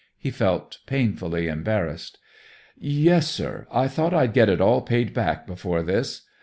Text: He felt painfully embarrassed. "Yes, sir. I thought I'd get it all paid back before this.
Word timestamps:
He 0.17 0.31
felt 0.31 0.79
painfully 0.87 1.47
embarrassed. 1.47 2.17
"Yes, 2.75 3.29
sir. 3.29 3.67
I 3.71 3.87
thought 3.87 4.15
I'd 4.15 4.33
get 4.33 4.49
it 4.49 4.59
all 4.59 4.81
paid 4.81 5.13
back 5.13 5.45
before 5.45 5.83
this. 5.83 6.23